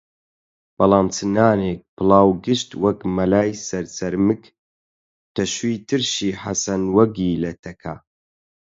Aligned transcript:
بەڵام 0.77 1.07
چ 1.15 1.17
نانێک، 1.35 1.79
پڵاو 1.95 2.29
گشت 2.45 2.69
وەک 2.83 2.99
مەلای 3.15 3.51
سەرچەرمگ 3.67 4.41
تەشوی 5.35 5.75
ترشی 5.87 6.37
حەسەن 6.43 6.81
وەگی 6.95 7.39
لە 7.43 7.51
تەکا 7.63 7.95